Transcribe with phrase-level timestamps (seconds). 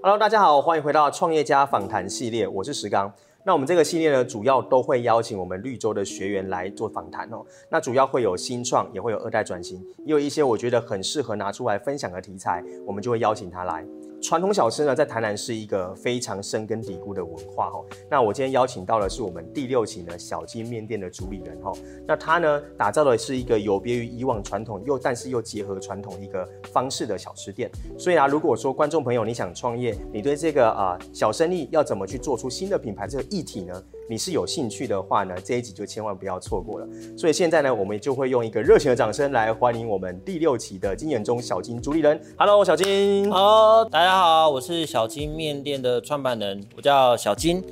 [0.00, 3.12] Hello，大家好，欢迎回到创业家访谈系列，我是石刚。
[3.42, 7.44] 那我们这个系列呢，主要都会邀请我们绿洲的学员来做访谈哦。
[7.68, 13.84] 那主要会有新创，也会有二代转型，也有一些我觉得很适合拿出来分享的题材，我们就会邀请他来。
[14.20, 17.84] 传统小吃呢，在台南是一个非常深根底固的文化哈。
[18.10, 21.72] 那我今天邀请到的是我们第六期呢小金面店的主理人哈。
[22.06, 27.70] 那他呢，打造的是一个有别于以往传统又但是又结合传统一个方式的小吃店。
[27.96, 36.88] 所以啊，如果说观众朋友你想创业，你对这个啊、小生意要怎么去做出新的品牌这个议题呢，你是有兴趣的话呢，这一集就千万不要错过了。
[37.14, 42.18] 所以现在呢，我们就会用一个热情的掌声来欢迎我们第六期的金眼中小金主理人。
[42.38, 43.30] Hello，小金。
[43.30, 47.62] 好，大家好，我是小金面店的创办人，我叫小金。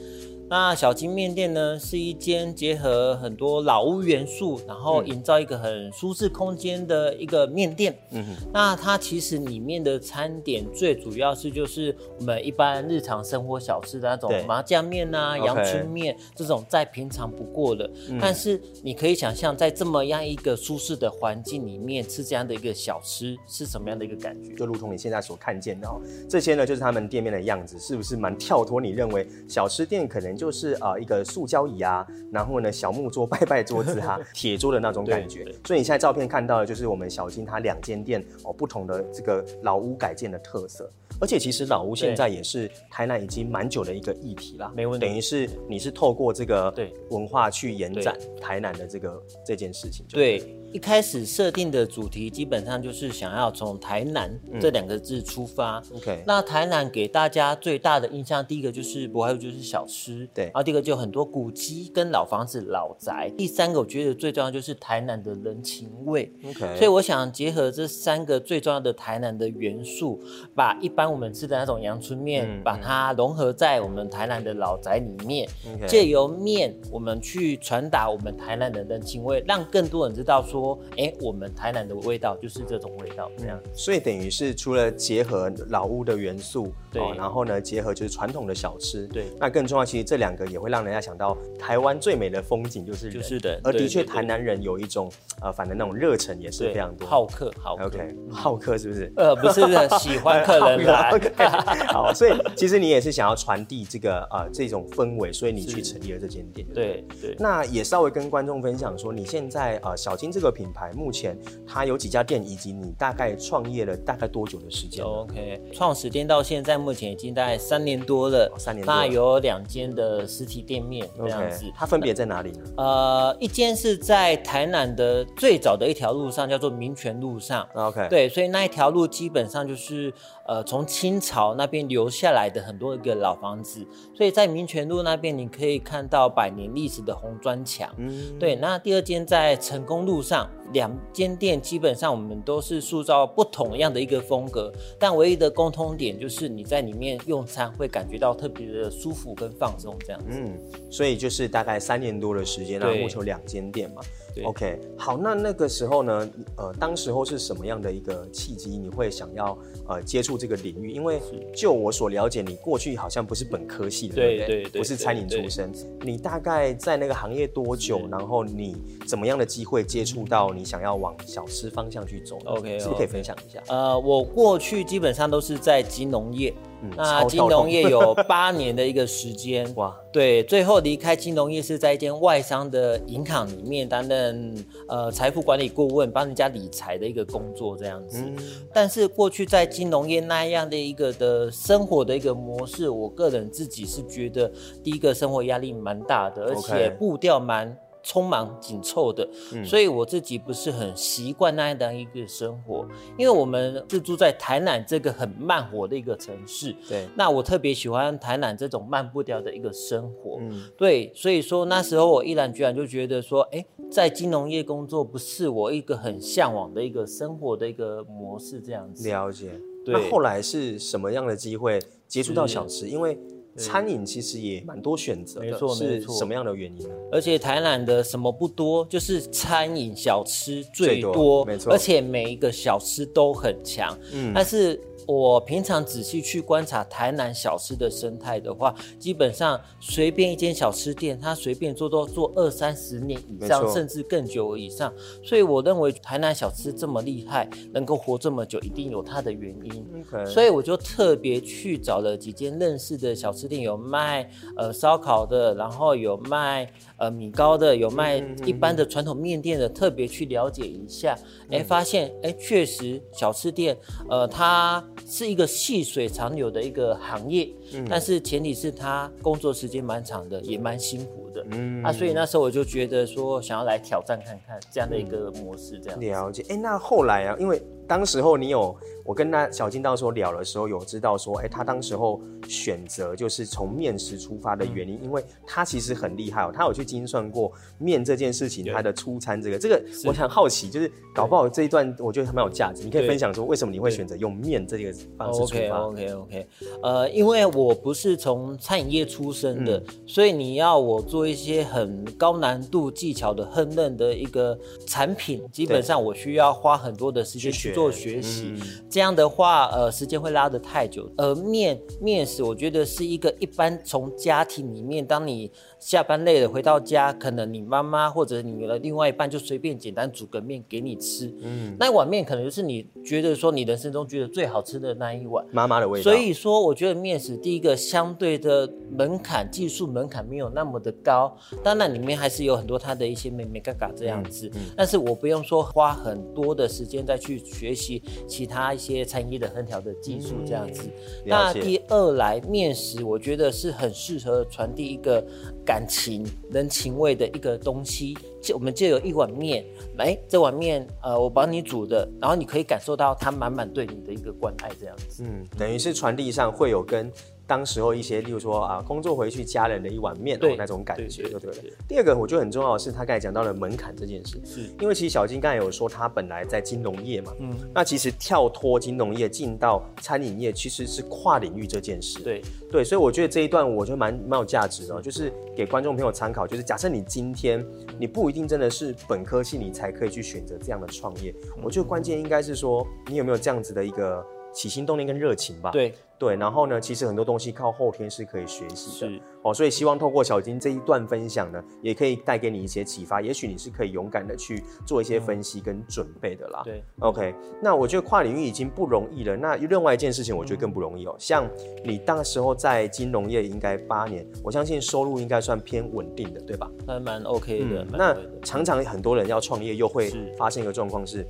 [0.48, 7.92] 那小金面店呢，是一间结合很多老屋元素，然后营造一个很舒适空间的一个面店。
[8.12, 8.48] 嗯哼。
[8.52, 17.90] 那它其实里面的餐点最主要是就是我们一般日常生活小吃的那种麻酱面啊、阳春面这种再平常不过的。
[18.08, 18.16] 嗯。
[18.20, 24.54] 但是你可以想象，在这么样一个舒适的环境里面吃这样的一个小吃是什么样的一个感觉？
[24.54, 28.80] 就如同你现在所看见的哦，这些呢就是他们店面的样子，是不是蛮跳脱？
[28.80, 30.35] 你认为小吃店可能？
[30.36, 35.44] 就是啊，一个塑胶椅啊，然后呢，小木桌、 拜拜桌子哈、啊，铁桌的那种感觉。
[35.64, 40.90] 所以你现在照片看到的，就是我们小金他两间店哦，不同的这个老屋改建的特色。
[41.18, 45.06] 而且其实老屋现在也是台南已经蛮久的一个议题啦，没问题。
[45.06, 50.04] 等于是你是透过这个对文化去延展台南的这个这件事情。
[50.10, 50.42] 对。
[50.72, 55.82] 一开始设定的主题基本上就是想要从台南这两个字出发。
[55.90, 60.46] 嗯、OK，那台南给大家最大的印象，第一个就是不外乎就是小吃，对。
[60.46, 63.30] 然后第二个就很多古迹跟老房子、老宅。
[63.38, 66.32] 第三个我觉得最重要就是台南的人情味。
[66.44, 70.20] OK，所以我想结合这三个最重要的台南的元素，
[70.54, 75.48] 把一般我们吃的那种阳春面，嗯、把它融合在我们台南的老宅里面，
[75.86, 80.55] 借.由面我们去传达我们台南的人情味，让更多人知道说。
[80.60, 83.60] 说，哎，我们台南的味道就是这种味道，这样。
[83.74, 89.26] 所以等于是除了结合老屋的元素，对，哦、然后呢，结合就是传统的小吃，对。
[89.38, 93.60] 那更重要，其实这两个也会让人家想到台湾最美的风景就是，就是的。
[93.62, 95.12] 而的确，台南人有一种
[95.42, 99.12] 呃，反正那种热忱也是非常多，好客，好客，OK，好客是不是？
[99.16, 101.10] 呃，不是，不是，喜欢客人 来。
[101.10, 107.36] 好，okay、好，所以其实你也是想要传递这个呃这种氛围，所以你去成立了这间店，对对，对。
[107.38, 110.45] 那也稍微跟观众分享说，你现在呃小金这个。
[110.46, 111.36] 这个品牌目前
[111.66, 119.00] 它有几家店，以及你大概创业了大概多久的时间？OK，创始店到现在目前已经大概三年多了，哦、三年多了。
[119.00, 122.60] 那有两间的实体店面这样子，okay, 它分别在哪里呢？
[122.76, 127.68] 呃，一间是在台南的最早的一条路上，叫做民权路上。
[127.74, 130.14] OK，对，所以那一条路基本上就是
[130.46, 133.84] 呃从清朝那边留下来的很多一个老房子，
[134.14, 137.92] 所以在民权路那边你可以看到百年历史的红砖墙。
[137.96, 138.54] 嗯，对。
[138.54, 140.35] 那第二间在成功路上。
[140.72, 150.26] 两间店基本上我们都是塑造不同样的一个风格，但唯一的共通点就是你在里面用餐会感觉到特别的舒服跟放松这样子。
[150.30, 150.58] 嗯，
[150.90, 154.02] 所以就是大概三年多的时间，然后目前有两间店嘛。
[154.44, 159.56] OK，好，那那个时候呢，呃，当时候是什么样的一个契机，你会想要
[159.88, 160.90] 呃接触这个领域？
[160.90, 161.20] 因为
[161.54, 165.72] 就我所了解，你过去好像不是本科系的，对对对，不是餐饮出身。
[166.02, 168.06] 你大概在那个行业多久？
[168.10, 168.76] 然后你
[169.06, 173.62] 怎么样的机会接触到你想要往小吃方向去走？OK，是不是可以分享一下？
[173.68, 176.52] 呃，我过去基本上都是在金融业。
[176.82, 188.22] 嗯、那金融业有 八年的一个时间， 哇，对，最后离开金融业是在一间外商的银行里面担任呃财富管理顾问，帮人家理财的一个工作这样子。
[188.24, 188.36] 嗯、
[188.72, 194.50] 但是过去在金融业那样的一个的生活的一个模式，我个人自己是觉得，
[194.84, 197.76] 第一个生活压力蛮大的，而且步调蛮。
[198.06, 199.28] 匆忙紧凑的，
[199.64, 202.86] 所以我自己不是很习惯那样的一个生活，
[203.18, 219.08] 因为我们是住在台南这个很慢活的一个城市，对，那我特别喜欢台南这种慢步调的一个生活，嗯，对，所以说那时候我毅然决然就觉得说，哎，在金融业工作不是我一个很向往的一个生活的一个模式，这样子。
[219.08, 219.50] 了解，
[219.84, 219.94] 对。
[219.94, 222.88] 那后来是什么样的机会接触到小吃？
[222.88, 223.18] 因为
[223.56, 226.94] 餐饮其实也蛮多选择的，没错，是什么样的原因呢？
[227.10, 233.96] 而且台南的什么不多，就是餐饮小吃最多，最多，没错，而且每一个小吃都很强。
[234.12, 244.92] 嗯，但是我平常仔细去观察台南小吃的生态的话，基本上随便一间小吃店，它随便做都做二三十年以上，甚至更久以上。
[245.22, 250.04] 所以我认为台南小吃这么厉害，能够活这么久，一定有它的原因。
[250.26, 261.16] 所以我就特别去找了几间认识的小吃店，有卖呃烧烤的，然后有卖呃米糕的，有卖一般的传统面店的，特别去了解一下。
[261.50, 263.78] 哎，发现哎，确实小吃店
[264.10, 264.84] 呃它。
[265.06, 276.44] 是一个细水长流的一个行业，嗯，但是前提是他工作时间蛮长的，也蛮辛苦的，嗯啊，所以那时候我就觉得说，想要来挑战看看这样的一个模式，这样了解。
[276.48, 277.60] 哎，那后来啊，因为。
[277.88, 278.76] 当时候你有
[279.06, 296.46] 我跟他小金当时候聊的时候有知道说，哎、欸，他当时候选择就是从面食出发的原因，因为他其实很厉害哦，他有去精算过面这件事情，他的出餐这个这个，我很好奇，就是搞不好这一段我觉得还蛮有价值，你可以分享说为什么你会选择用面这个方式出发？OK OK OK，
[296.82, 308.60] 呃，因为我不是从餐饮业出身的，嗯，所以你要我做一些很高难度技巧的烹饪的一个产品，基本上我需要花很多的时间去做学习，嗯，
[308.96, 311.06] 这样的话，呃，时间会拉得太久。
[311.18, 315.52] 而面面食，我觉得是一个一般从家庭里面，当你
[315.86, 325.46] 下班累了回到家，可能你妈妈或者你的另外一半就随便简单煮个面给你吃，嗯，那一碗面可能就是你觉得说你人生中觉得最好吃的那一碗。
[325.52, 326.02] 妈妈的味道。
[326.02, 340.82] 所以说，我觉得面食第一个相对的门槛，技术门槛没有那么的高，当然里面还是有很多它的一些美美嘎嘎这样子，嗯嗯，但是我不用说花很多的时间再去学习其他一些餐饮的烹调的技术这样子。
[340.88, 345.24] 嗯，那第二来，面食我觉得是很适合传递一个
[345.66, 348.16] 感情、人情味的一个东西。
[348.40, 349.64] 就我们就有一碗面，
[349.98, 355.24] 哎这碗面，呃，我帮你煮的，然后你可以感受到他满满对你的一个关爱这样子。
[355.24, 357.12] 嗯，等于是传递上会有跟。
[357.46, 361.56] 当时候一些，例如说啊，工作回去家人的一碗面哦，那种感觉，就对了。
[361.88, 364.60] 第二个我觉得很重要的是，他刚才讲到了门槛这件事，是。
[364.80, 372.42] 因为其实小金刚才有说他本来在金融业嘛，嗯，那其实跳脱金融业进到餐饮业其实是跨领域这件事，对。
[372.68, 377.64] 对，所以我觉得这一段我觉得蛮蛮有价值的，就是给观众朋友参考，就是假设你今天
[377.98, 384.22] 你不一定真的是本科系，你才可以去选择这样的创业，我觉得关键应该是说你有没有这样子的一个
[384.56, 385.94] 起心动念跟热情吧，对。
[386.18, 396.62] 对，然后呢，其实很多东西靠后天是可以学习的，是哦，所以希望透过小金这一段分享呢，也可以带给你一些启发，也许你是可以勇敢的去做一些分析跟准备的啦。
[396.64, 401.12] 对，OK，那我觉得跨领域已经不容易了，那另外一件事情我觉得更不容易哦。
[401.14, 401.46] 嗯、像
[401.84, 406.66] 你当时候在金融业应该八年，我相信收入应该算偏稳定的，对吧？
[406.86, 407.82] 还蛮 OK 的。
[407.82, 411.28] 嗯、那常常很多人要创业，又会发现一个状况是，是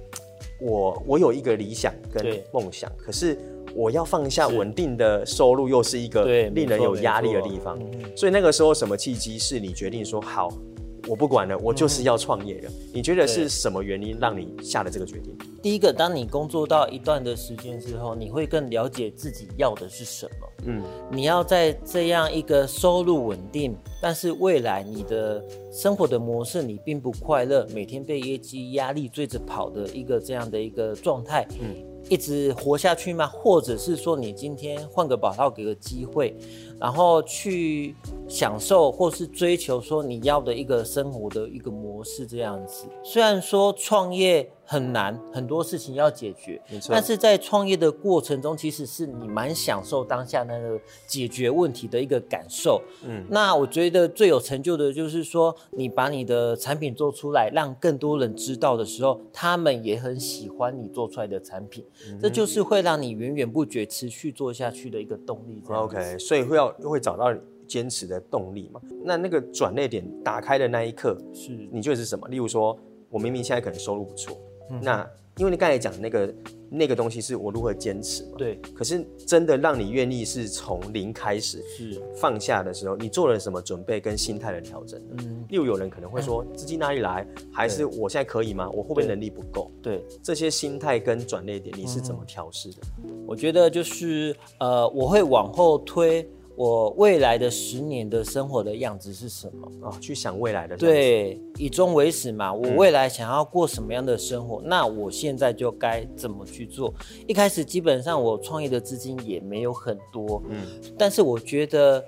[0.61, 3.39] 我我有一个理想跟梦想，可是。
[3.75, 7.79] 我要放下稳定的收入，又是一个令人有压力的地方。
[8.17, 10.49] 所以那个时候，什么契机是你决定说好，
[11.07, 12.69] 我不管了，我就是要创业的？
[12.93, 15.37] 你觉得是什么原因让你下了这个决定？
[15.63, 20.49] 第一个，当你工作到一段的时间之后，你会更了解自己要的是什么。
[20.67, 31.47] 嗯，你要在这样一个收入稳定，但是未来你的生活的模式你并不快乐，每天被业绩压力追着跑的一个这样的一个状态。
[31.61, 31.75] 嗯。
[32.09, 33.27] 一直活下去吗？
[33.27, 36.37] 或者是说，你今天换个跑道，给个机会，
[36.81, 37.95] 然后去
[38.29, 42.87] 享受或是追求说你要的一个生活的一个模式这样子。
[43.03, 46.93] 虽然说创业很难，很多事情要解决，没错。
[46.93, 52.83] 但是在创业的过程中，其实是你蛮享受当下那个解决问题的一个感受。
[53.05, 61.85] 嗯，那我觉得最有成就的就是说，你把你的产品做出来，让更多人知道的时候，他们也很喜欢你做出来的产品。
[62.09, 65.63] 嗯，这就是会让你源源不绝持续做下去的一个动力。
[65.69, 67.35] OK，所以会要会找到
[67.67, 68.81] 坚持的动力嘛？
[69.05, 72.29] 那那个转捩点打开的那一刻，是你觉得是什么？
[72.29, 72.79] 例如说，
[73.11, 74.37] 我明明现在可能收入不错。
[74.71, 76.35] 嗯、那因为你刚才讲的那个
[76.71, 78.33] 那个东西是我如何坚持嘛？
[78.39, 78.61] 对。
[78.75, 85.01] 可是真的让你愿意是从零开始是放下的时候，你做了什么准备跟心态的调整？
[85.19, 85.45] 嗯。
[85.49, 87.27] 例如有人可能会说资金哪里来？
[87.53, 88.71] 还是我现在可以吗？
[88.71, 89.71] 我会不会能力不够？
[89.83, 90.05] 对。
[90.23, 92.77] 这些心态跟转捩点你是怎么调试的？
[93.27, 96.29] 我觉得就是呃，我会往后推。
[96.57, 99.99] 我未来的十年的生活的样子是什么啊？
[100.01, 100.75] 去想未来的。
[100.75, 102.53] 对，以终为始嘛。
[102.53, 106.93] 我未来想要过什么样的生活，嗯、那我现在就该怎么去做？
[107.27, 110.63] 一开始基本上我创业的资金也没有很多，嗯，
[110.97, 112.03] 但是我觉得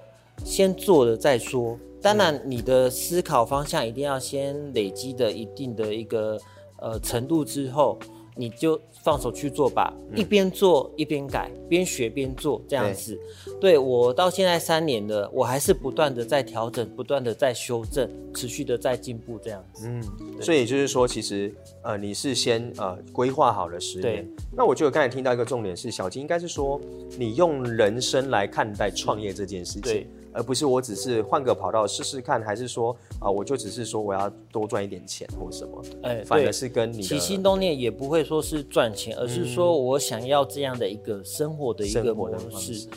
[0.44, 1.78] 先做了再说。
[2.00, 6.40] 当然，你的思考方向一定要先累积的一定的一个
[6.78, 7.98] 呃程度之后。
[8.40, 13.18] 你就放手去做吧，嗯、一边做一边改，边学边做这样子。
[13.60, 19.88] 对，对我到现在三年了，我还是不断的在调整，不断的在修正，持续的在进步这样子。
[19.88, 20.02] 嗯，
[20.40, 21.52] 所以就是说，其实
[21.82, 24.24] 呃，你是先呃规划好了十年。
[24.24, 26.80] 对那我觉得刚才听到一个重点是，小金应该是说，
[27.18, 30.06] 你用人生来看待创业这件事情。
[30.32, 30.38] 对。
[30.38, 35.82] 而不是我只是换个跑道试试看，还是说啊、呃，我就只是说我要多赚一点钱或什么？
[36.02, 42.88] 哎、欸，反而是跟你起心动念也不会说是赚钱，而是说我想要这样的一个生活的一个模式，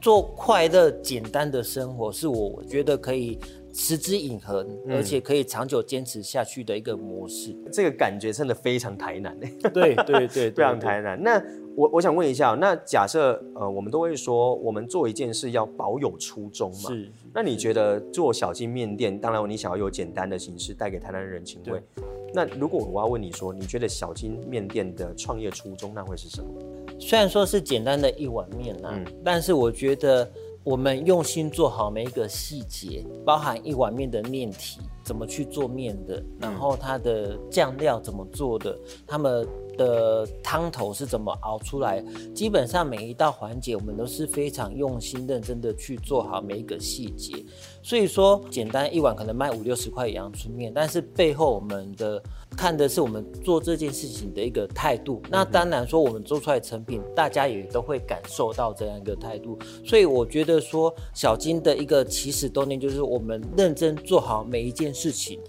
[0.00, 3.38] 做快乐简单的生活，是我觉得可以
[3.72, 7.56] 持之以恒，嗯、而且可以长久坚持下去的一个模式。
[7.72, 11.20] 这个感觉真的非常台南对对 对，对对 非常台南。
[11.22, 11.42] 那。
[11.74, 16.90] 我我想问一下，那假设呃，我们都会说，我们做一件事要保有初衷嘛？
[16.90, 17.10] 是。
[17.32, 21.82] 那你觉得做小金面店，当然你想要有简单的形式带给台南人人情味。
[22.34, 26.50] 那如果我要问你说，你觉得小金面店的创业初衷那会是什么？
[26.98, 30.30] 虽然说是简单的一碗面啊，嗯、但是我觉得
[30.64, 39.46] 我们用心做好每一个细节，包含一碗面的面体怎么去做面的，然后它的酱料怎么做的，他们。
[39.78, 42.04] 的汤头是怎么熬出来？
[42.34, 47.42] 基本上每一道环节，我们都是非常用心、认真的去做好每一个细节。
[47.82, 52.22] 所以说，简单一碗可能卖五六十块阳春面，但是背后我们的
[52.56, 55.22] 看的是我们做这件事情的一个态度。
[55.30, 59.58] 那当然说，我们做出来成品，大家也都会感受到这样一个态度。
[59.84, 65.40] 所以我觉得说，小金的一个起始动念就是我们认真做好每一件事情。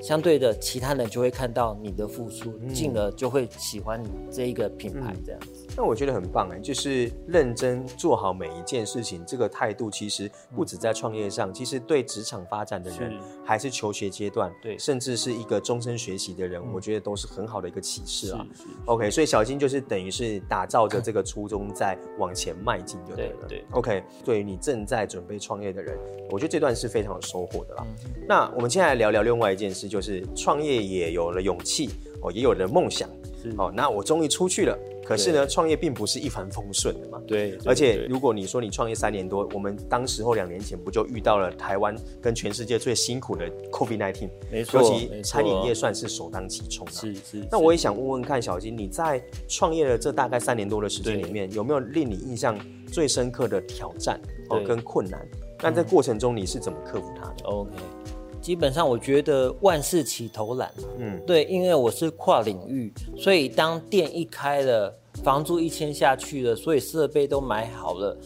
[0.00, 5.59] 相对的，其他人就会看到你的付出，进、嗯、而就会喜欢你这一个品牌这样子。
[5.76, 18.46] 那、嗯、我觉得很棒哎，就是认真做好每一件事情，这个态度其实不止在创业上，嗯、其实对职场发展的人，是还是求学阶段，对，甚至是一个终身学习的人，嗯、我觉得都是很好的一个启示啊。
[18.86, 23.46] OK，所以小金就是等于是打造着这个初衷在往前迈进就对了。
[23.46, 25.98] 对，对，OK，对于你正在准备创业的人，
[26.30, 27.84] 我觉得这段是非常有收获的啦。
[27.86, 29.90] 嗯、那我们现在来聊聊另外一件事。
[29.90, 31.90] 就是创业也有了勇气
[32.22, 33.10] 哦，也有了梦想
[33.56, 33.72] 哦。
[33.74, 34.78] 那我终于出去了，
[35.10, 37.20] 可是呢，创对业并不是一帆风顺的嘛。
[37.26, 44.28] 对，对而且如果你说你创业三年多，我们当时候两年前不就遇到了台湾跟全世界最辛苦的 COVID-19？
[44.52, 46.86] 没错，尤其餐饮业算是首当其冲。
[46.92, 47.44] 是是。
[47.50, 55.20] 那我也想问问看，小金，你在创业的这大概三年多的时间里面，有没有令你印象最深刻的挑战哦跟困难？
[55.60, 57.70] 那在过程中你是怎么克服它的？OK。
[58.40, 60.72] 基本上，我觉得万事起头难。
[60.98, 64.92] 嗯，对，因为我是跨领域，所以当店一开了，
[65.22, 68.16] 房租一签下去了，所以设备都买好了。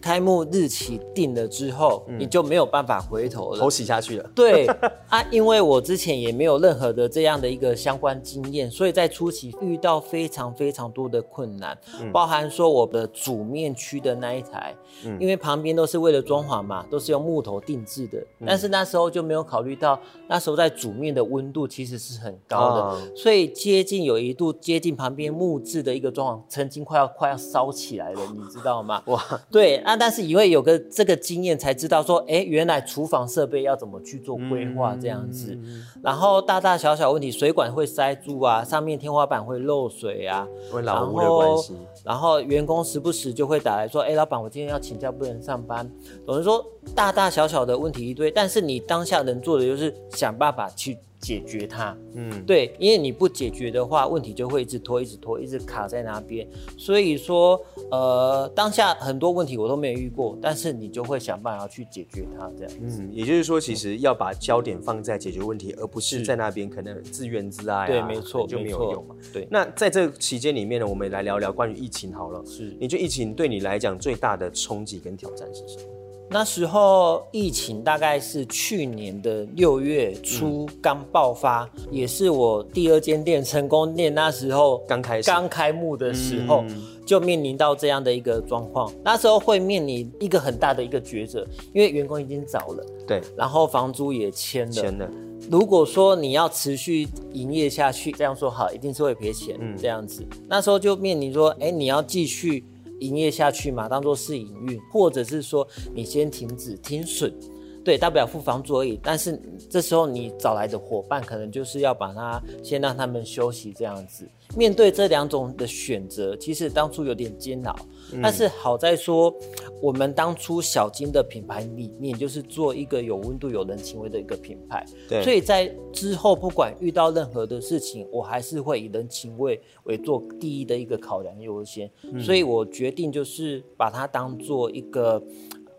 [0.00, 4.30] 开幕日期定了之后，嗯、你就没有办法回头了，头洗下去了。
[4.34, 4.66] 对
[5.08, 29.02] 啊，因为我之前也没有任何的这样的一个相关经验，所以在初期遇到非常非常多的困难，嗯、包含说我的主面区的那一台，嗯、因为旁边都是为了装潢嘛，都是用木头定制的，嗯、但是那时候就没有考虑到，那时候在煮面的温度其实是很高的，哦、所以接近有一度接近旁边木质的一个装潢，曾经快要快要烧起来了，你知道吗？
[29.06, 29.82] 哇，对。
[29.90, 35.52] 那但是因为有个这个经验，才知道说，哎，原来厨房设备要怎么去做规划这样子。
[35.52, 41.74] 嗯、然后大大小小问题，水管会塞住啊，上面天花板会漏水啊，因为老屋的关系。
[42.04, 45.90] 然后员工时不时就会打来说，哎，老板，我今天要请假不能上班。
[46.24, 50.96] 总是说大大小小的问题一堆，但是你当下能做的就是想办法去。
[51.20, 56.48] 解决它，嗯，对，因为你不解决的话，问题就会一直拖，一直拖，一直卡在那边。
[56.78, 57.60] 所以说，
[57.90, 62.72] 呃，当下很多问题我都没有遇过，但是你就会想办法去解决它，这样。
[62.80, 69.14] 嗯，也就是说，其实要把焦点放在解决问题，而不是在那边可能自怨自艾啊，对，没错，就没有用嘛。
[69.32, 69.46] 对。
[69.50, 72.42] 那在这期间里面呢，我们来聊聊关于疫情好了。
[72.46, 72.74] 是。
[72.80, 75.99] 你觉得疫情对你来讲最大的冲击跟挑战是什么？
[76.32, 88.92] 那时候疫情大概是去年的六月初刚爆发，嗯、也是我第二间店成功店那时候刚开始刚开幕的时候，嗯、就面临到这样的一个状况。
[89.04, 91.44] 那时候会面临一个很大的一个抉择，
[91.74, 95.10] 因为员工已经找了，对，然后房租也签了，签了。
[95.50, 100.24] 如果说你要持续营业下去，这样说好，一定是会赔钱，嗯，这样子。
[100.48, 102.64] 那时候就面临说，哎、欸，你要继续。
[103.00, 107.34] 营业下去嘛，当做是营运，或者是说你先停止停损，
[107.82, 109.00] 对，大不了付房租而已。
[109.02, 114.28] 但是这时候你找来的伙伴，可能就是要把他先让他们休息这样子。
[114.56, 117.74] 面对这两种的选择，其实当初有点煎熬。
[118.12, 119.32] 嗯、但是好在说，
[119.80, 124.84] 我们当初小金的品牌理念就是做一个有温度、有人情味的一个品牌。
[125.08, 131.88] 对，所以在之后不管遇到任何的事情，我还是会以人情味为做第一的一个考量优先。
[132.02, 135.22] 嗯、所以我决定就是把它当做一个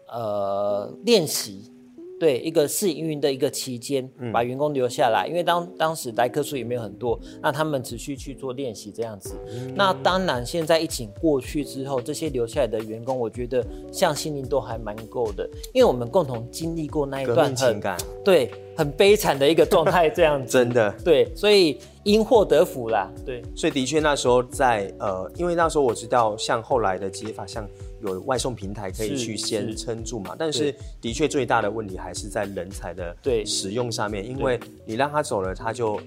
[0.08, 1.70] 呃练习。
[2.22, 9.34] 对，一个试营运的一个期间，把员工留下来，嗯、因为当当时来客数也没有很多，那他们持续去做练习这样子。
[9.48, 20.52] 嗯、那当然，现在疫情过去之后，这些留下来的员工，我觉得向心力都还蛮够的，因为我们共同经历过那一段很情感，对，很悲惨的一个状态这样子。
[20.54, 23.10] 真的，对，所以因祸得福啦。
[23.26, 27.68] 对，所以的确那时候在呃，因为那时候我知道，像后来的解法，像。
[28.04, 36.02] 有外送平台可以去先撑住嘛，但是的确最大的问题还是在人才的对使用上面，因为你让他走了，他就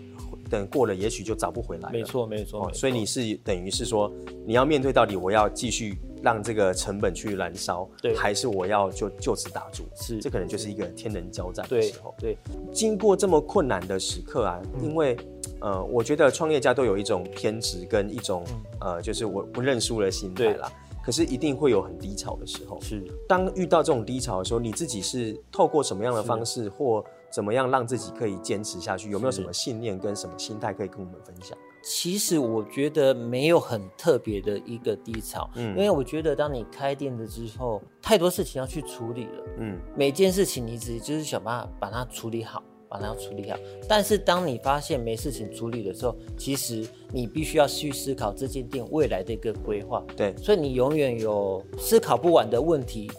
[0.50, 1.92] 等过了，也许就找不回来了。
[1.92, 2.68] 没错，没错。
[2.72, 4.12] 所以你是等于是说，
[4.44, 9.84] 你要面对到底我要继续让这个成本去燃烧，对，还是我要就就此打住？
[9.94, 12.12] 是，这可能就是一个天人交战的时候。
[12.18, 15.16] 对，对，经过这么困难的时刻啊，因为
[15.64, 18.44] 呃，我觉得创业家都有一种偏执跟一种
[18.82, 20.70] 呃，就是我不认输的心态啦。
[21.02, 22.78] 可是一定会有很低潮的时候。
[22.82, 29.08] 是，当遇到这种低潮的时候，你自己是透过什么样的方式，或怎么样让自己可以坚持下去？
[29.10, 31.56] 有没有什么信念跟什么心态可以跟我们分享？
[31.82, 42.62] 其实我觉得没有很特别的一个低潮，嗯，因为我觉得当你开店了之后，太多事情要去处理了，嗯，每件事情你自己就是想办法把它处理好。
[42.94, 43.58] 把它处理好，
[43.88, 50.04] 但是当你发现没事情处理的时候，其实你必须要去思考这间店未来的一个规划。
[50.16, 53.10] 对，所以你永远有思考不完的问题。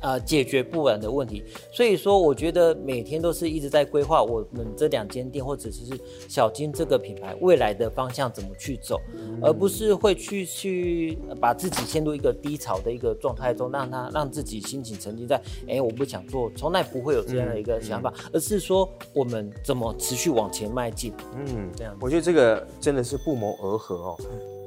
[0.00, 5.80] 呃，解决不完的问题，所以说我觉得每天都是一直在规划我们这两间店或者是
[6.28, 15.36] 小金这个品牌未来的方向怎么去走，嗯、而不是会去去把自己陷入一个低潮的一个状态中，让他让自己心情沉浸在
[15.66, 21.12] 哎、欸、我不想做，从来不会有这样的一个想法，而是说我们怎么持续往前迈进。
[21.36, 24.16] 嗯，这样我觉得这个真的是不谋而合哦。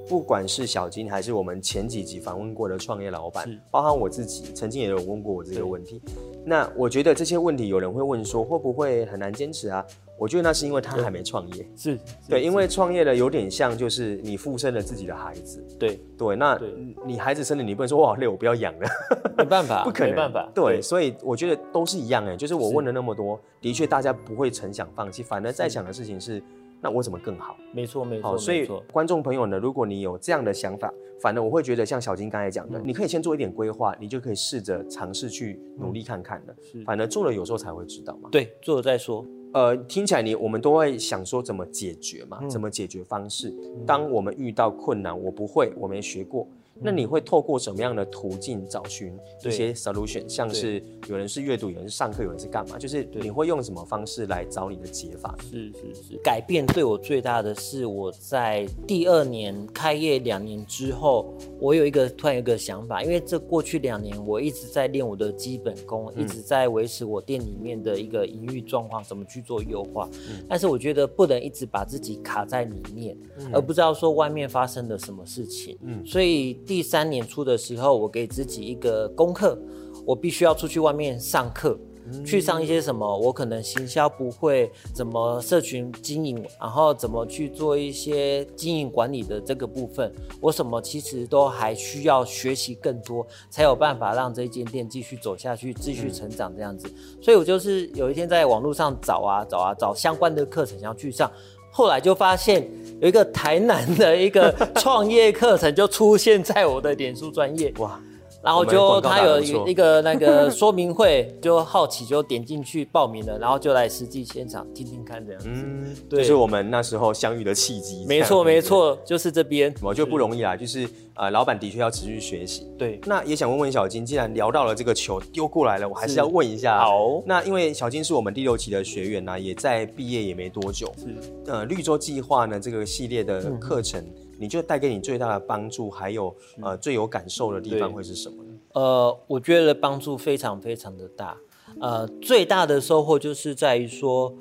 [0.08, 6.02] 不管是小金还是我们前几集访问过的创业老板，包含我自己，曾经也有问过我这个问题。
[6.46, 9.86] 那我觉得这些问题，有人会问说，会不会很难坚持啊？
[10.18, 11.68] 我觉得那是因为他还没创业。
[11.76, 15.62] 是，对，因为创业了有点像就是你附身了自己的孩子。
[15.78, 16.58] 对对，那
[17.06, 18.88] 你孩子生了，你不能说我好累，我不要养了。
[19.38, 20.12] 没办法， 不可能。
[20.12, 20.50] 没办法。
[20.54, 26.42] 对，对所以我觉得都是一样哎，就是我问了那么多，的确大家不会曾想放弃，反而在想的事情是。
[26.86, 27.58] 那我怎么更好？
[27.74, 28.30] 没错，没错。
[28.30, 36.56] 好，所以观众朋友呢，如果你有这样的想法，反而我会觉得像小金刚才讲的，你可以先做一点规划，你就可以试着尝试去努力看看的。
[36.62, 38.30] 是，反而做了有时候才会知道嘛。
[38.32, 39.26] 对，做了再说。
[39.54, 43.52] 呃，听起来你我们都会想说怎么解决嘛，怎么解决方式。
[43.88, 46.48] 当我们遇到困难，我不会，我没学过。
[46.82, 50.28] 那你会透过什么样的途径找寻一些 solution？
[50.28, 52.78] 像是有人是阅读，有人是上课，有人是干嘛？
[52.78, 55.36] 就是你会用什么方式来找你的解法？
[55.50, 56.18] 是是是。
[56.22, 70.10] 改变对我最大的是我在第二年开业两年之后，我有一个突然有一个想法，因为这过去两年我一直在练我的基本功，嗯、一直在维持我店里面的一个营运状况，怎么去做优化。
[70.14, 75.78] 嗯、但是我觉得不能一直把自己卡在里面，嗯、而不知道说外面发生了什么事情。
[75.82, 76.60] 嗯，所以。
[76.66, 79.58] 第三年初的时候，我给自己一个功课，
[80.06, 96.88] 我必须要出去外面上课，嗯、去上一些什么，我可能行销不会，怎么社群经营，然后怎么去做一些经营管理的这个部分，我什么其实都还需要学习更多，才有办法让这间店继续走下去，继续成长这样子。
[96.88, 101.32] 嗯、所以我就是有一天在网络上找啊找啊找相关的课程，想要去上。
[101.78, 102.66] 后来就发现
[103.02, 107.70] 有一个台南的一个创业课程就出现在我的脸书专业。
[107.80, 108.00] 哇，
[108.46, 115.50] 然后就他有一个那个说明会，就好奇就点进去报名了，然后就来实际现场听听看这样子。
[115.52, 118.06] 嗯，对，就是我们那时候相遇的契机。
[118.08, 119.74] 没错没错，就是这边。
[119.82, 120.88] 我觉得不容易啦，就是。
[121.18, 122.68] 呃，老板的确要持续学习。
[122.78, 126.78] 对，那也想问问小金，既然聊到了这个球丢过来了，我还是要问一下。
[126.78, 130.92] 好，那因为小金是我们第六期的学员呢、啊，也在毕业也没多久。
[130.98, 131.16] 是，
[131.50, 138.50] 呃，绿洲计划呢这个系列的课程，嗯、你就带给你最大的帮助，还有呃最有感受的地方会是什么呢？
[138.74, 141.38] 呃，我觉得帮助非常非常的大。
[141.80, 144.34] 呃，最大的收获就是在于说，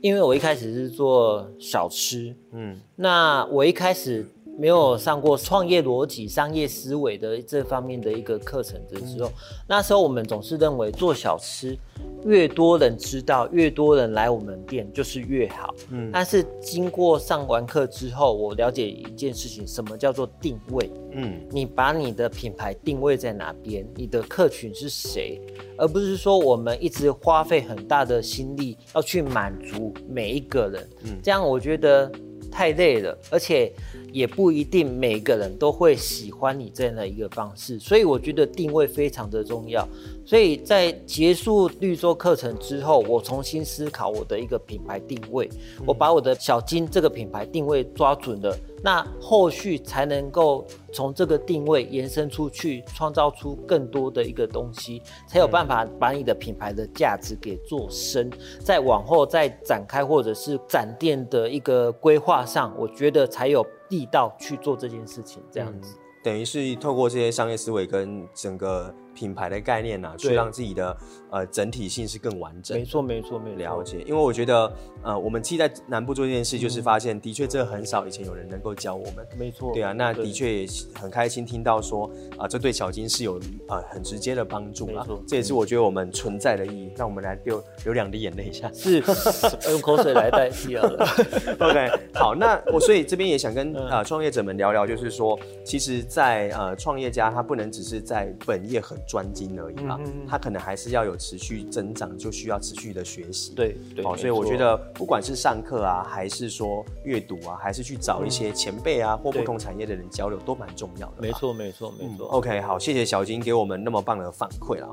[0.00, 4.26] 因为我一开始是做小吃，嗯，那我一开始。
[4.58, 9.32] 没有上过创业逻辑、商业思维的这方面的一个课程的时候，嗯、
[9.68, 11.76] 那时候我们总是认为做小吃，
[12.24, 15.74] 越多人知道，越多人来我们店就是越好。
[15.90, 20.90] 嗯，但是经过上完课之后，我了解一件事情，什么叫做定位？
[21.12, 23.86] 嗯，你把你的品牌定位在哪边？
[23.94, 25.40] 你的客群是谁？
[25.76, 30.88] 而不是说我们一直花费很大的心力要去满足每一个人。
[31.04, 32.10] 嗯，这样我觉得
[32.56, 33.70] 太累了，而且。
[34.12, 39.86] 也不一定每个人都会喜欢你这样的一个方式，所以我觉得定位非常的重要。
[40.24, 45.50] 所以在结束绿洲课程之后，我重新思考我的一个品牌定位，
[45.84, 63.66] 我把我的小金这个品牌定位抓准了，那后续才能够从这个定位延伸出去，创造出更多的一个东西，才有办法把你的品牌的价值给做深，再往后再展开或者是展店的一个规划上，我觉得才有。
[63.88, 68.92] 地道去做这件事情，这样子，等于是透过这些商业思维跟整个。
[69.16, 70.94] 品牌的概念呐、啊，去让自己的
[71.30, 72.78] 呃整体性是更完整。
[72.78, 73.56] 没错，没错，没错。
[73.56, 74.70] 了解，因为我觉得
[75.02, 79.26] 呃，我们其实在南部做这件事，就是发现的确这很少以前有人能够教我们。
[79.38, 79.72] 没错。
[79.72, 85.02] 对啊，那的确也很开心听到说啊、呃，这对小金是有呃很直接的帮助啦。
[85.08, 85.24] 没错。
[85.26, 86.92] 这也是我觉得我们存在的意义。
[86.96, 88.70] 让我们来流流两滴眼泪一下。
[88.74, 89.02] 是，
[89.72, 90.82] 用口水来代替了。
[91.58, 98.96] OK，好，那我所以这边也想跟啊创、呃、业者们聊聊，就是说，其实在，在呃创业家他不能只是在本业很。
[99.06, 103.54] 专精而已嘛，他可能还是要有持续增长，就需要持续的学习。
[103.54, 111.14] 对对，好，所以我觉得不管是上课啊，还是说阅读啊，还是去找一些前辈啊或不同产业的人交流，都蛮重要的。
[111.20, 112.26] 没错没错没错。
[112.28, 114.88] OK，好，谢谢小金给我们那么棒的反馈了。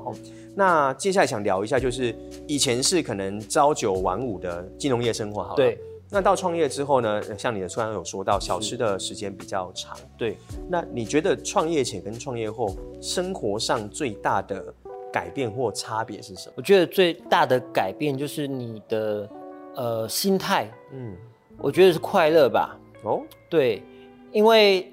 [0.54, 2.14] 那接下来想聊一下，就是
[2.46, 5.56] 以前是可能朝九晚五的金融业生活，好了。
[5.56, 5.78] 对。
[6.14, 7.20] 那到创业之后呢？
[7.36, 9.98] 像你的刚刚有说到，小吃的时间比较长。
[10.16, 10.38] 对，
[10.70, 14.72] 那你觉得创业前跟创业后生活上最大的
[15.12, 16.54] 改变或差别是什么？
[16.56, 19.28] 我觉得最大的改变就是你的
[19.74, 21.16] 呃心态，嗯，
[21.58, 22.78] 我觉得是快乐吧。
[23.02, 23.82] 哦，对，
[24.30, 24.88] 因为。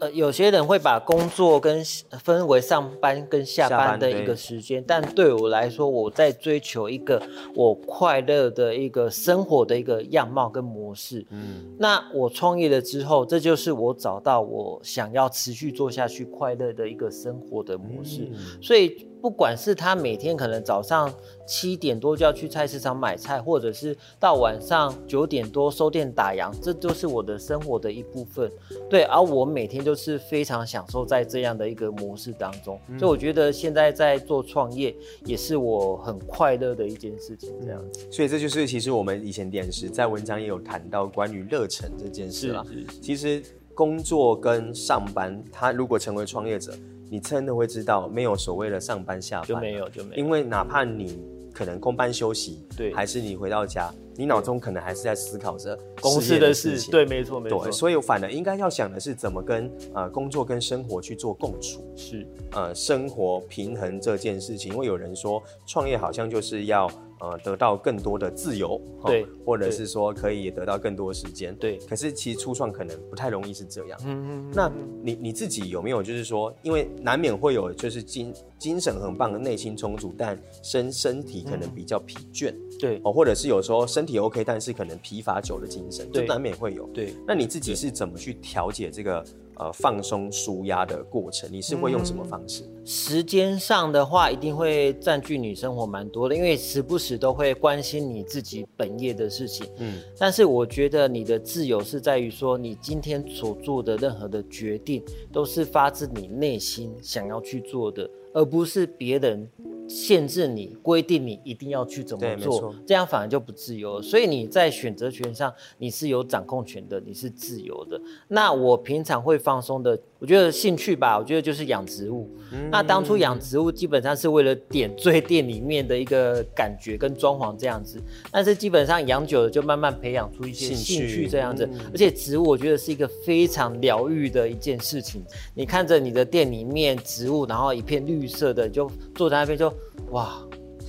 [0.00, 1.84] 呃，有些人会把工作跟
[2.20, 7.20] 分为上班跟下班的一个时间，但对我来说，我在追求一个
[7.54, 11.26] 我快乐的一个生活的一个样貌跟模式。
[11.30, 18.28] 嗯，那我创业了之后，这就是我找到我想要持续做下去快乐的一个生活的模式。
[18.32, 19.08] 嗯，所以。
[19.20, 21.12] 不管是他每天可能早上
[21.46, 28.50] 七点多就要去菜市场买菜，或者是到晚上九点多收店打烊，这都是我的生活的一部分。
[28.88, 37.52] 对，而我每天就是非常享受在这样的一个模式当中，嗯、所以我觉得现在在做创业也是我很快乐的一件事情。
[37.64, 42.64] 这样子，所以这就是其实我们以前点拾在文章也有谈到关于热忱这件事啦。
[43.02, 43.42] 其实
[43.74, 46.72] 工作跟上班，他如果成为创业者。
[47.10, 51.18] 你真的会知道，没有所谓的上班下班，就没有就没有，因为哪怕你
[51.52, 57.70] 可能空班休息，对，还是你回到家，你脑中可能还是在思考着公司的事情，对，没错没错。
[57.72, 64.72] 所以反而应该要想的是怎么跟呃工作跟生活去做共处，是呃生活平衡这件事情。
[64.72, 66.90] 因为有人说创业好像就是要。
[67.20, 71.76] 呃，得到更多的自由，对，或者是说可以得到更多的时间，对。
[71.88, 73.98] 可是其实初创可能不太容易是这样。
[74.04, 74.52] 嗯嗯。
[74.54, 74.70] 那
[75.02, 83.00] 你你自己有没有就是说，因为难免会有就是精精神很棒的内心充足，但身身体可能比较疲倦，对。
[83.04, 86.86] 哦，或者是有时候身体 OK，但是可能疲乏久的精神，就难免会有。
[86.88, 87.14] 对。
[87.26, 89.24] 那你自己是怎么去调节这个？
[89.58, 92.62] 呃，放松舒压的过程，你是会用什么方式？
[92.62, 99.66] 嗯，时间上的话，一定会占据你生活蛮多的，因为时不时都会关心你自己本业的事情。
[99.78, 109.48] 嗯，但是我觉得你的自由是在于说，你今天所做的任何的决定，都是发自你内心想要去做的，而不是别人。
[109.88, 114.00] 限制你，规定你一定要去怎么做，这样反而就不自由。
[114.02, 118.00] 所以你在选择权上，你是有掌控权的，你是自由的。
[118.28, 119.98] 那我平常会放松的。
[120.20, 122.28] 我觉得兴趣吧，我觉得就是养植物。
[122.50, 131.64] 嗯、那当初养植物基本上是为了点缀店里面的一个感觉跟装潢这样子，但是基本上养久了就慢慢培养出一些兴趣这样子。
[131.72, 135.22] 嗯、而且植物我觉得是一个非常疗愈的一件事情。
[135.54, 139.72] 你看着你的店里面植物，然后一片绿色的，就坐在那边就
[140.10, 140.28] 哇。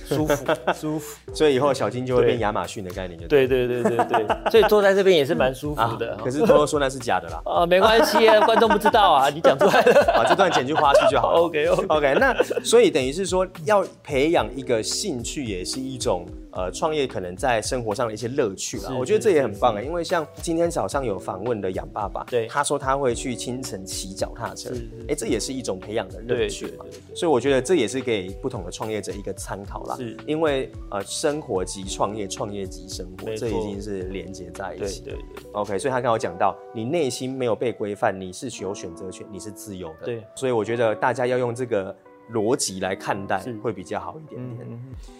[0.08, 1.16] 舒服 舒服。
[1.32, 4.26] 所以以后小金就会变亚马逊的概念，就对对对对对。
[4.50, 6.16] 所以坐在这边也是蛮舒服的。
[6.16, 7.40] 可是偷偷说那是假的啦。
[7.44, 10.12] 啊， 没关系啊，观众不知道啊，你讲出来了。
[10.14, 11.34] 啊，这段剪去花絮就好。
[11.34, 12.14] OK OK OK。
[12.18, 16.26] 那所以等于是说，要培养一个兴趣，也是一种。
[16.52, 24.70] 呃，创业可能在生活上的一些乐趣啦，我觉得这也很棒啊，因为像今天早上有访问的杨爸爸，对，他说他会去清晨骑脚踏车，
[25.08, 26.84] 哎，这也是一种培养的乐趣嘛，
[27.14, 41.94] 所以我觉得这也是给不同的创业者一个参考啦，是，因为呃，生活即创业，创业即生活，这已经是连接在一起，对对对，OK，所以他刚刚讲到，你内心没有被规范，你是有选择权，你是自由的，对，所以我觉得大家要用这个。
[42.32, 44.66] 逻辑来看待会比较好一点点，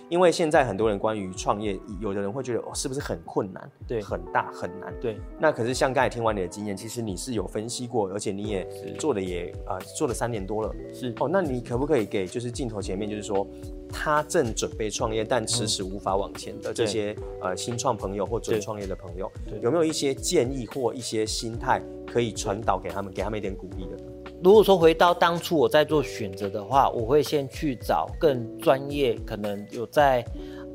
[0.09, 3.71] 因为现在很多人关于创业，有的人会觉得哦，是不是很困难？
[3.87, 4.95] 对，很大很难。
[5.01, 8.67] 对，那可是像刚才听完你的经验，其实你是有分析过，而且你也
[8.99, 10.75] 做的也啊、呃，做了三年多了。
[10.93, 11.15] 是。
[11.21, 13.47] 哦，那你可不可以给就是镜头前面，就是说
[13.93, 19.31] 他正准备创业但迟迟无法往前的这些呃新创朋友或准创业的朋友，
[19.63, 24.10] 有没有一些建议或一些心态可以传导给他们，给他们一点鼓励的？
[24.43, 30.25] 如果说回到当初我在做选择的话，我会先去找更专业，可能有在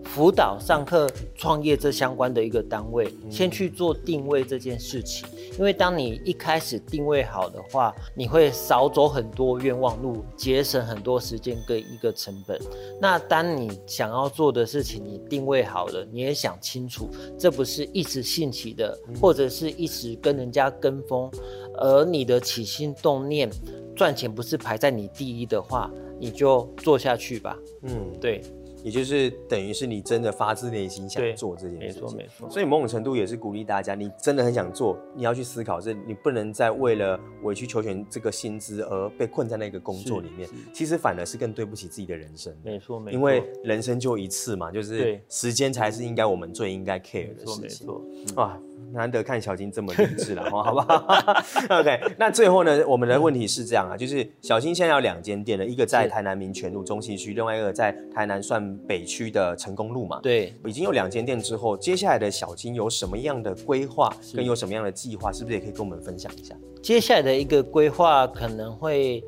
[0.03, 5.27] 辅导、上课、创业这相关的一个单位，先去做定位这件事情。
[5.57, 12.59] 因为当你一开始定位好的话，你会少走很多冤枉路，节省很多时间跟一个成本。
[13.01, 21.31] 那当你想要做的事情，你定位好了，你也想清楚，这不是一时兴起的，或者是一时跟人家跟风。
[21.77, 23.49] 而你的起心动念，
[23.95, 27.57] 赚钱不是排在你第一的话，你就做下去吧。
[27.83, 28.41] 嗯，对。
[28.85, 32.49] 也就是等于是你真的发自内心想做这件事情，没错没错。
[32.51, 40.47] 所以某种程度也是鼓励大家，你真的很想做，你要去思考，是你不能再为了委曲求全这个薪资而被困在那个工作里面。
[40.71, 42.55] 其实反而是更对不起自己的人生。
[42.63, 43.15] 没错没错。
[43.15, 47.61] 因为人生就一次嘛，就是时间才是应该我们最应该 care 的事情。
[47.63, 48.35] 没错没错。
[48.35, 48.55] 哇，
[48.93, 58.74] 难得看小金这么励志了， 好不好？OK，那最后呢，我们的问题是这样啊，就是小金现在有两间店了，一个在台南民权路中西区，另外一个在台南算。
[58.87, 66.55] 北区的成功路嘛，对，已经有两间店之后，接下来的小金有什么样的规划，跟有什么样的计划，是不是也可以跟我们分享一下？
[66.81, 69.23] 接下来的一个规划可能会。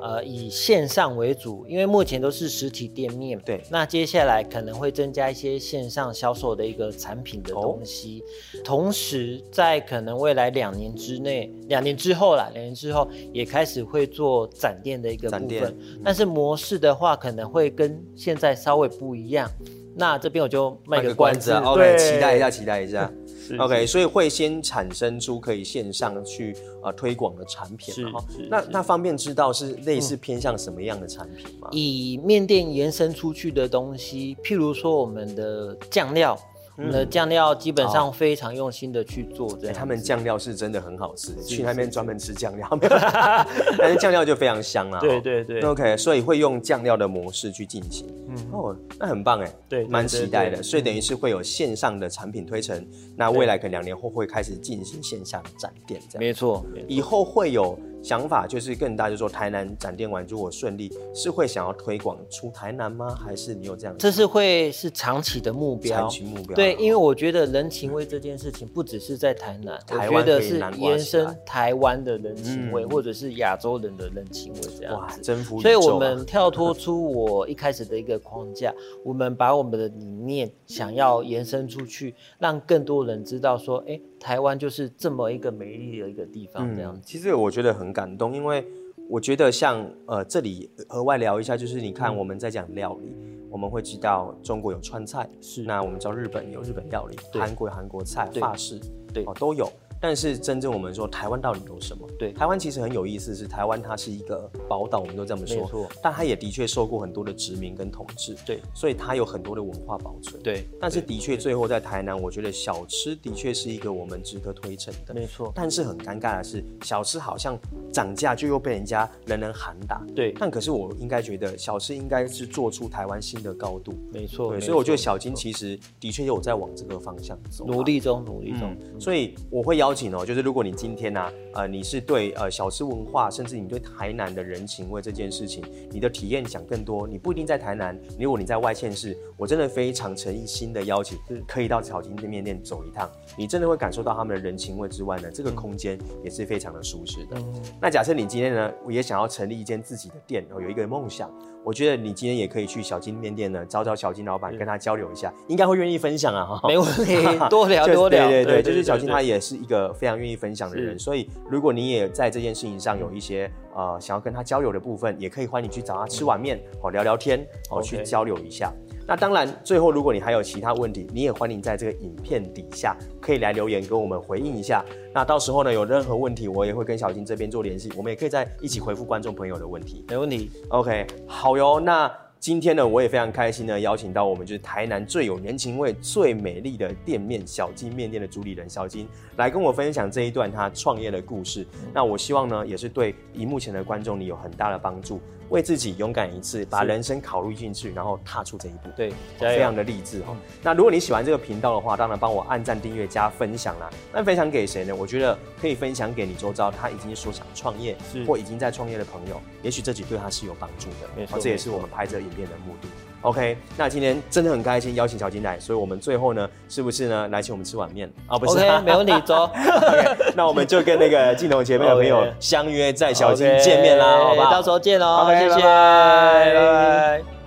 [0.00, 3.38] 呃，以线上为主，因为目前都是实体店面。
[3.40, 8.22] 对，那接下来可能会增加一些线上销售的一个产品的东西，
[8.54, 15.48] 哦、同时在可能未来两年之内，两年之后啦，两年之后也开始会做展店的一个部分。
[15.48, 15.76] 展店。
[16.04, 19.50] 但是模式的话，可能会跟现在稍微不一样。
[19.96, 23.10] 那这边我就卖个关子，关子对，期待一下，期待一下。
[23.58, 28.24] OK，所以会先产生出可以线上去呃推广的产品，哈。
[28.48, 31.68] 那那方便知道是类似偏向什么样的产品吗？
[31.72, 36.38] 以面店延伸出去的东西，譬如说我们的酱料。
[36.76, 39.78] 我们的酱料基本上非常用心的去做，这样、欸。
[39.78, 42.68] 他们酱料是真的很好吃，去那边专门吃酱料，
[43.78, 44.98] 但是酱料就非常香啊。
[45.00, 45.60] 对对对。
[45.62, 48.06] OK，所以会用酱料的模式去进行。
[48.28, 50.62] 嗯哦，那很棒哎，对，蛮期待的。
[50.62, 56.20] 所以等于是会有线上的产品推陈，那未来可能两年后会开始进行线下的展店，这样。
[56.20, 57.78] 没错，以后会有。
[58.02, 63.14] 想法就是更大，就是说台南展店完，如果顺利，是会想要推广出台南吗？
[63.14, 63.94] 还是你有这样？
[63.98, 65.98] 这是会是长期的目标。
[65.98, 66.54] 长期目标。
[66.54, 74.98] 对，因为我觉得人情味这件事情不只是在台南，台我觉得是延伸台湾的人情味，嗯、或者是亚洲人的人情味这样子。
[74.98, 84.00] 哇，征服、啊、所以我们跳脱出我一开始的一个框架，我们把我们的理念想要延伸出去，让更多人知道说，哎。
[84.20, 87.00] 台湾就是这么一个美丽的一个地方，这样、嗯。
[87.02, 88.64] 其实我觉得很感动，因为
[89.08, 95.62] 我觉得像呃这里额外聊一下，就是你看我们在讲料理，嗯、我们会知道中国有川菜，是。
[95.62, 98.40] 那我们知道日本有日本料理，韩国有韩国菜，对。
[98.40, 98.78] 法式
[99.12, 99.24] 对。
[99.24, 99.66] 哦都有。
[100.00, 102.08] 但是真正我们说台湾到底有什么？
[102.18, 105.56] 对，台湾其实很有意思，是台湾它是一个宝岛，我们都这么说。
[105.56, 105.86] 没错。
[106.02, 108.34] 但它也的确受过很多的殖民跟统治。
[108.46, 108.60] 对。
[108.74, 110.42] 所以它有很多的文化保存。
[110.42, 110.66] 对。
[110.80, 115.12] 但是的确，最后在台南，我觉得小吃的确是一个我们值得推崇的。
[115.12, 115.52] 没错。
[115.54, 117.58] 但是很尴尬的是，小吃好像
[117.92, 120.02] 涨价就又被人家人人喊打。
[120.16, 120.32] 对。
[120.38, 123.92] 但可是我应该觉得，小吃应该是做出台湾新的高度。
[124.10, 124.52] 没错。
[124.52, 124.60] 对。
[124.60, 127.66] 所以我觉得小金其实的确有在往这个方向走。
[127.66, 128.74] 努力中，努力中。
[128.98, 129.89] 所以我会邀。
[129.90, 147.36] 邀请哦，就是如果你今天呢、啊，呃，你是对呃小吃文化，甚至你对台南的人情味这件事情，你的体验想更多，你不一定在台南，如果你在外县市，我真的非常诚意心的邀请，可以到草金面店走一趟，你真的会感受到他们的人情味之外呢，这个空间也是非常的舒适的。
[147.36, 151.28] 嗯、那假设你今天呢，我也想要成立一间自己的店，哦，有一个梦想。
[151.64, 156.44] 我觉得你今天也可以去小金面店呢，找找小金老板，跟他交流一下，应该会愿意分享啊。
[156.44, 157.16] 哈，没问题，
[157.50, 158.28] 多聊多聊。
[158.28, 168.72] 对对对，就是小金他也是一个非常愿意分享的人，所以如果你也在这件事情上有一些呃想要跟他交流的部分，也可以欢迎你去找他吃碗面，哦，聊聊天，哦，去交流一下。
[169.10, 174.84] 那当然，最后如果你还有其他问题，你也欢迎在这个影片底下可以来留言跟我们回应一下。
[175.12, 180.04] 那到时候呢，有任何问题，我也会跟小金这边做联系，我们也可以在一起回复观众朋友的问题。
[180.08, 180.48] 没问题。
[180.68, 181.80] OK，好哟。
[181.80, 182.08] 那
[182.40, 191.66] 今天呢，我也非常开心呢，邀请到我们就是台南最有人情味、最美丽的店面小金面店的主理人小金，来跟我分享这一段他创业的故事。
[191.74, 195.20] 嗯、那我希望呢，也是对荧幕前的观众你有很大的帮助。
[195.50, 200.36] 为自己勇敢一次，把人生考虑进去，然后踏出这一步，对，非常的励志哈。
[200.62, 203.90] 那如果你喜欢这个频道的话，当然帮我按赞、订阅、加分享啦。
[204.12, 204.94] 那分享给谁呢？
[204.94, 211.08] 我觉得可以分享给你周遭他已经说想创业或已经在创业的朋友，也许这集对他是有帮助的。
[211.16, 212.88] 没错，这也是我们拍这个影片的目的。
[213.22, 218.38] OK，那今天真的很开心邀请小金来，所以我们最后呢，是不是呢来请我们吃碗面啊？
[218.38, 219.44] 不是，OK，没问题，走。
[219.52, 224.50] OK，那我们就跟那个镜头前面的朋友相约在小金见面啦，好吧？
[224.50, 227.39] 到时候见哦，谢谢，拜拜。